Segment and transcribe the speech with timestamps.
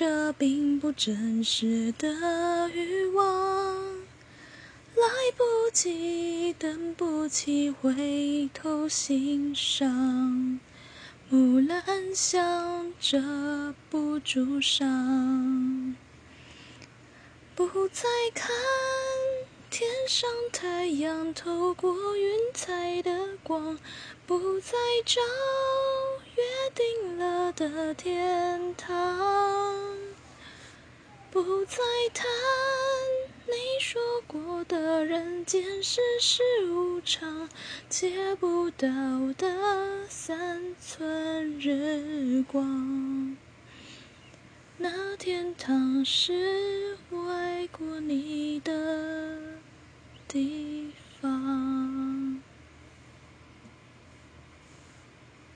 [0.00, 2.08] 这并不真实的
[2.72, 3.96] 欲望，
[4.94, 5.02] 来
[5.36, 5.42] 不
[5.72, 10.60] 及，等不起，回头欣赏。
[11.28, 15.96] 木兰香遮不住伤，
[17.56, 18.52] 不再看
[19.68, 23.76] 天上太阳透过云彩的光，
[24.28, 25.20] 不再找。
[26.36, 29.27] 约定了的天堂，
[31.68, 31.76] 再
[32.14, 32.26] 谈
[33.46, 37.46] 你说过的人间世事无常，
[37.90, 38.88] 借不到
[39.36, 43.36] 的三寸日光。
[44.78, 49.38] 那天堂是我爱过你的
[50.26, 50.77] 地。